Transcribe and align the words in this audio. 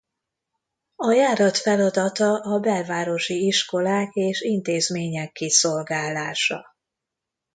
A 0.95 1.11
járat 1.11 1.57
feladata 1.57 2.33
a 2.35 2.59
belvárosi 2.59 3.45
iskolák 3.45 4.13
és 4.13 4.41
intézmények 4.41 5.31
kiszolgálása. 5.31 6.65